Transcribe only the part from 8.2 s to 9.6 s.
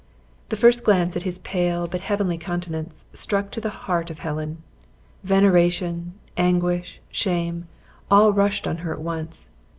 rushed on her at once.